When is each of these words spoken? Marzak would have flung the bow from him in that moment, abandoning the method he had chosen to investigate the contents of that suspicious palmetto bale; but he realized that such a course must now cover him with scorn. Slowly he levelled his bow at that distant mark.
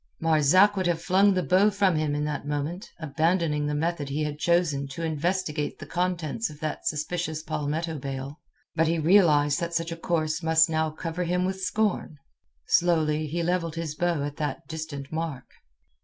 Marzak 0.19 0.75
would 0.75 0.87
have 0.87 0.99
flung 0.99 1.35
the 1.35 1.43
bow 1.43 1.69
from 1.69 1.95
him 1.95 2.15
in 2.15 2.25
that 2.25 2.47
moment, 2.47 2.89
abandoning 2.97 3.67
the 3.67 3.75
method 3.75 4.09
he 4.09 4.23
had 4.23 4.39
chosen 4.39 4.87
to 4.87 5.03
investigate 5.03 5.77
the 5.77 5.85
contents 5.85 6.49
of 6.49 6.59
that 6.59 6.87
suspicious 6.87 7.43
palmetto 7.43 7.99
bale; 7.99 8.39
but 8.75 8.87
he 8.87 8.97
realized 8.97 9.59
that 9.59 9.75
such 9.75 9.91
a 9.91 9.95
course 9.95 10.41
must 10.41 10.71
now 10.71 10.89
cover 10.89 11.23
him 11.23 11.45
with 11.45 11.61
scorn. 11.61 12.17
Slowly 12.65 13.27
he 13.27 13.43
levelled 13.43 13.75
his 13.75 13.93
bow 13.93 14.23
at 14.23 14.37
that 14.37 14.67
distant 14.67 15.11
mark. 15.11 15.45